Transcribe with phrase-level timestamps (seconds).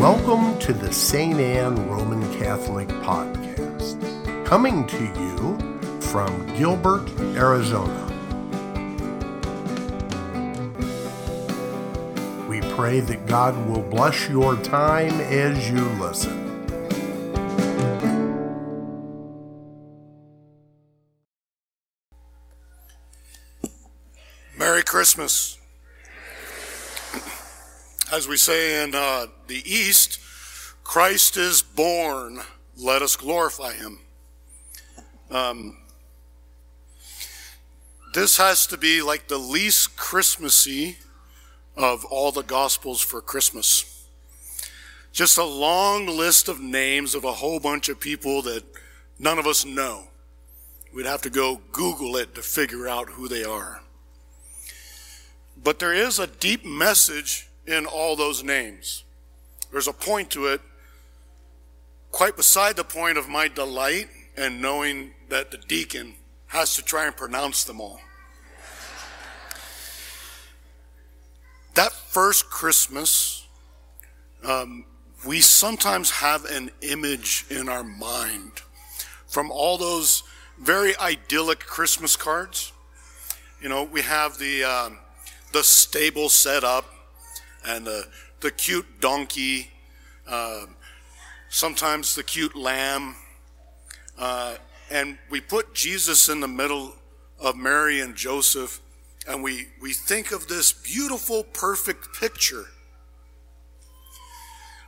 [0.00, 1.38] Welcome to the St.
[1.38, 8.06] Anne Roman Catholic Podcast, coming to you from Gilbert, Arizona.
[12.48, 16.46] We pray that God will bless your time as you listen.
[24.56, 25.59] Merry Christmas.
[28.12, 30.18] As we say in uh, the East,
[30.82, 32.40] Christ is born.
[32.76, 34.00] Let us glorify him.
[35.30, 35.76] Um,
[38.12, 40.98] this has to be like the least Christmassy
[41.76, 44.04] of all the Gospels for Christmas.
[45.12, 48.64] Just a long list of names of a whole bunch of people that
[49.20, 50.08] none of us know.
[50.92, 53.82] We'd have to go Google it to figure out who they are.
[55.62, 59.04] But there is a deep message in all those names.
[59.70, 60.60] There's a point to it,
[62.10, 66.14] quite beside the point of my delight and knowing that the deacon
[66.48, 68.00] has to try and pronounce them all.
[71.74, 73.46] that first Christmas,
[74.44, 74.84] um,
[75.26, 78.52] we sometimes have an image in our mind
[79.26, 80.22] from all those
[80.58, 82.72] very idyllic Christmas cards.
[83.62, 84.98] You know, we have the um,
[85.52, 86.84] the stable set up
[87.66, 88.06] and the
[88.40, 89.70] the cute donkey,
[90.26, 90.66] uh,
[91.48, 93.14] sometimes the cute lamb,
[94.18, 94.56] uh,
[94.90, 96.94] and we put Jesus in the middle
[97.38, 98.80] of Mary and Joseph
[99.26, 102.66] and we, we think of this beautiful, perfect picture.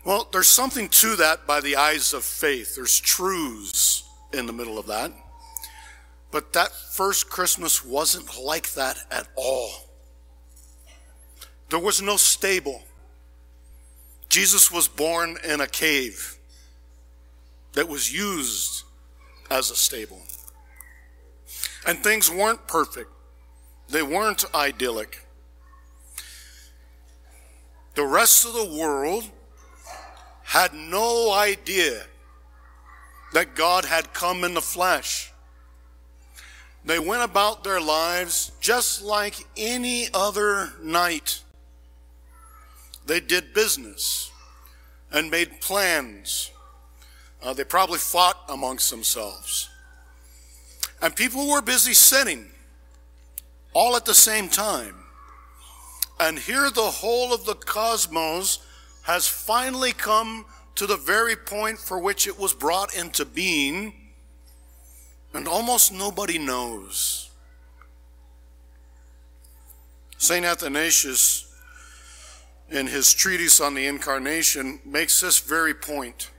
[0.04, 2.74] Well, there's something to that by the eyes of faith.
[2.74, 5.12] There's truths in the middle of that.
[6.30, 9.70] But that first Christmas wasn't like that at all.
[11.72, 12.82] There was no stable.
[14.28, 16.36] Jesus was born in a cave
[17.72, 18.84] that was used
[19.50, 20.20] as a stable.
[21.86, 23.08] And things weren't perfect.
[23.88, 25.24] They weren't idyllic.
[27.94, 29.24] The rest of the world
[30.42, 32.02] had no idea
[33.32, 35.32] that God had come in the flesh.
[36.84, 41.42] They went about their lives just like any other night.
[43.06, 44.30] They did business
[45.10, 46.50] and made plans.
[47.42, 49.68] Uh, they probably fought amongst themselves.
[51.00, 52.50] And people were busy sinning
[53.74, 54.94] all at the same time.
[56.20, 58.60] And here the whole of the cosmos
[59.02, 60.44] has finally come
[60.76, 63.92] to the very point for which it was brought into being,
[65.34, 67.30] and almost nobody knows.
[70.18, 70.44] St.
[70.44, 71.51] Athanasius,
[72.72, 76.30] in his treatise on the Incarnation, makes this very point.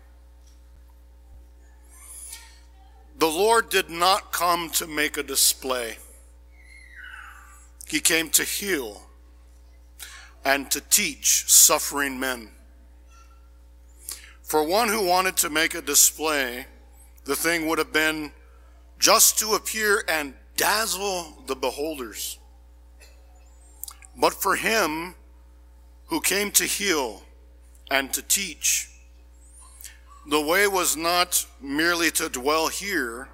[3.19, 5.97] The Lord did not come to make a display.
[7.87, 9.03] He came to heal
[10.43, 12.49] and to teach suffering men.
[14.41, 16.65] For one who wanted to make a display,
[17.25, 18.31] the thing would have been
[18.99, 22.39] just to appear and dazzle the beholders.
[24.15, 25.15] But for him
[26.07, 27.23] who came to heal
[27.89, 28.89] and to teach,
[30.27, 33.27] the way was not merely to dwell here,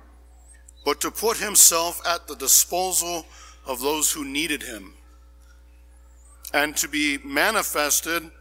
[0.86, 3.26] but to put himself at the disposal
[3.66, 4.94] of those who needed him,
[6.54, 8.32] and to be manifested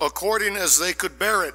[0.00, 1.54] according as they could bear it,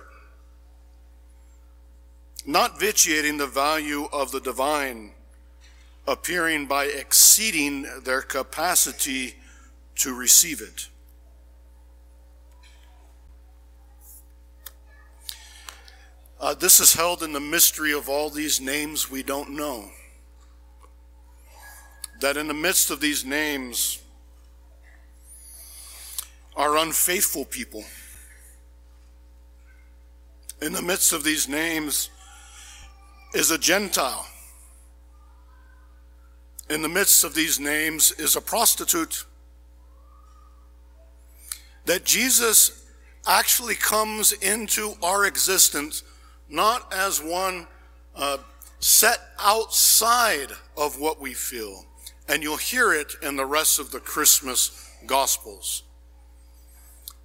[2.46, 5.12] not vitiating the value of the divine,
[6.08, 9.36] appearing by exceeding their capacity
[9.96, 10.90] to receive it.
[16.46, 19.90] Uh, this is held in the mystery of all these names we don't know
[22.22, 24.00] that in the midst of these names
[26.56, 27.84] are unfaithful people.
[30.62, 32.12] In the midst of these names
[33.34, 34.28] is a Gentile.
[36.70, 39.26] In the midst of these names is a prostitute.
[41.86, 42.86] That Jesus
[43.26, 46.04] actually comes into our existence
[46.50, 47.68] not as one
[48.16, 48.38] uh,
[48.80, 51.86] set outside of what we feel,
[52.28, 55.84] and you'll hear it in the rest of the Christmas Gospels.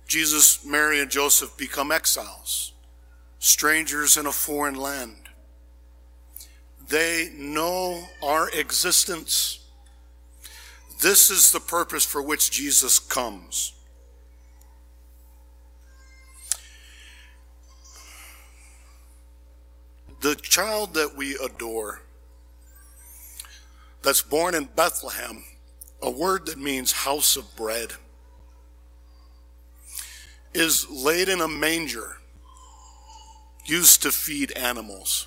[0.06, 2.72] Jesus, Mary, and Joseph become exiles,
[3.38, 5.16] strangers in a foreign land.
[6.88, 9.60] They know our existence.
[11.00, 13.72] This is the purpose for which Jesus comes.
[20.20, 22.02] The child that we adore,
[24.02, 25.44] that's born in Bethlehem,
[26.02, 27.92] a word that means house of bread,
[30.52, 32.16] is laid in a manger
[33.64, 35.26] used to feed animals.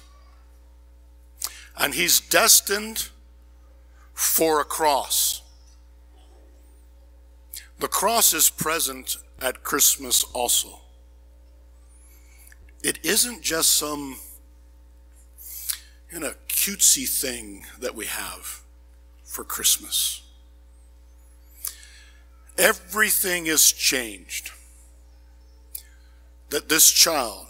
[1.77, 3.09] And he's destined
[4.13, 5.41] for a cross.
[7.79, 10.81] The cross is present at Christmas also.
[12.83, 14.17] It isn't just some
[16.13, 18.61] you a cutesy thing that we have
[19.23, 20.21] for Christmas.
[22.57, 24.51] Everything is changed.
[26.49, 27.47] That this child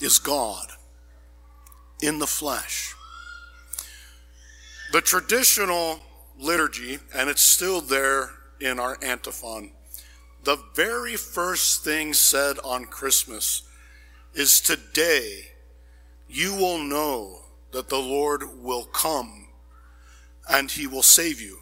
[0.00, 0.68] is God
[2.00, 2.94] in the flesh.
[4.92, 6.00] The traditional
[6.38, 9.72] liturgy, and it's still there in our antiphon,
[10.44, 13.62] the very first thing said on Christmas
[14.34, 15.51] is today
[16.32, 17.40] you will know
[17.72, 19.48] that the Lord will come
[20.48, 21.58] and he will save you.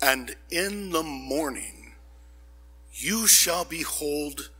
[0.00, 1.92] And in the morning
[2.94, 4.50] you shall behold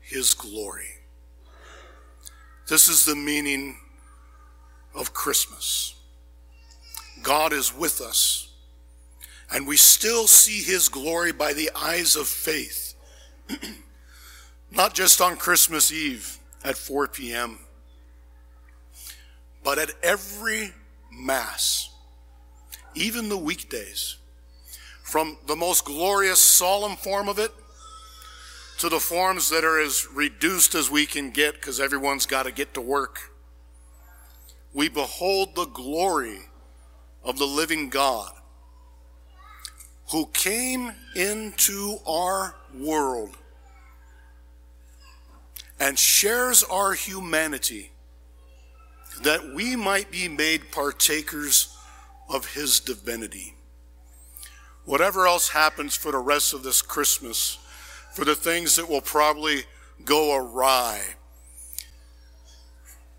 [0.00, 0.98] his glory.
[2.68, 3.78] This is the meaning
[4.94, 5.94] of Christmas.
[7.22, 8.52] God is with us,
[9.52, 12.94] and we still see his glory by the eyes of faith,
[14.70, 17.58] not just on Christmas Eve at 4 p.m.,
[19.70, 20.72] but at every
[21.12, 21.90] Mass,
[22.96, 24.16] even the weekdays,
[25.04, 27.52] from the most glorious solemn form of it
[28.78, 32.50] to the forms that are as reduced as we can get because everyone's got to
[32.50, 33.30] get to work.
[34.74, 36.40] We behold the glory
[37.22, 38.32] of the living God
[40.10, 43.36] who came into our world
[45.78, 47.89] and shares our humanity
[49.22, 51.76] that we might be made partakers
[52.28, 53.54] of his divinity.
[54.84, 57.58] Whatever else happens for the rest of this Christmas,
[58.12, 59.64] for the things that will probably
[60.04, 61.00] go awry,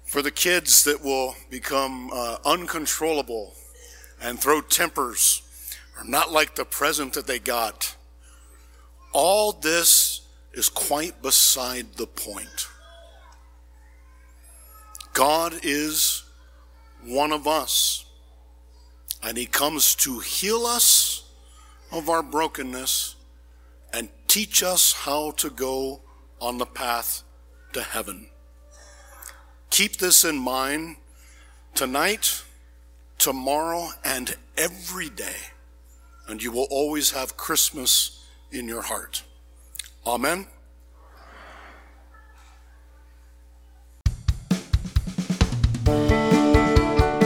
[0.05, 3.53] for the kids that will become uh, uncontrollable
[4.21, 5.41] and throw tempers,
[5.97, 7.95] or not like the present that they got.
[9.13, 10.21] All this
[10.53, 12.67] is quite beside the point.
[15.13, 16.23] God is
[17.03, 18.05] one of us,
[19.21, 21.23] and He comes to heal us
[21.91, 23.15] of our brokenness
[23.93, 26.01] and teach us how to go
[26.39, 27.23] on the path
[27.73, 28.27] to heaven.
[29.69, 30.97] Keep this in mind
[31.75, 32.43] tonight,
[33.17, 35.35] tomorrow, and every day,
[36.27, 39.23] and you will always have Christmas in your heart.
[40.05, 40.47] Amen.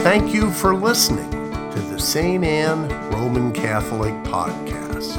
[0.06, 1.28] Thank you for listening
[1.72, 2.44] to the St.
[2.44, 5.16] Anne Roman Catholic Podcast.